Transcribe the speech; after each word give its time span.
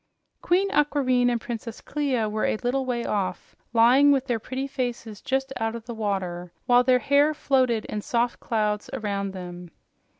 Queen 0.41 0.67
Aquareine 0.71 1.29
and 1.29 1.39
Princess 1.39 1.79
Clia 1.79 2.27
were 2.27 2.45
a 2.45 2.57
little 2.63 2.87
way 2.87 3.05
off, 3.05 3.55
lying 3.71 4.11
with 4.11 4.25
their 4.25 4.39
pretty 4.39 4.65
faces 4.65 5.21
just 5.21 5.53
out 5.57 5.75
of 5.75 5.85
the 5.85 5.93
water 5.93 6.51
while 6.65 6.83
their 6.83 6.97
hair 6.97 7.35
floated 7.35 7.85
in 7.85 8.01
soft 8.01 8.39
clouds 8.39 8.89
around 8.95 9.31
them. 9.33 9.69